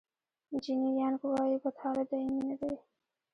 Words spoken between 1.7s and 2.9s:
حالت دایمي نه دی.